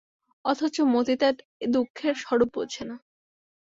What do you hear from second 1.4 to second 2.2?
এ দুঃখের